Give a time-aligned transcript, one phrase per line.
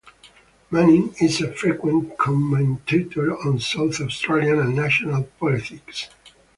[0.71, 6.09] Manning is a frequent commentator on South Australian and national politics.